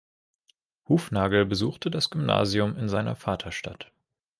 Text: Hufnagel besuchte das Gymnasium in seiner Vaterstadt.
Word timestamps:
Hufnagel 0.89 1.45
besuchte 1.45 1.91
das 1.91 2.09
Gymnasium 2.09 2.75
in 2.75 2.89
seiner 2.89 3.15
Vaterstadt. 3.15 3.91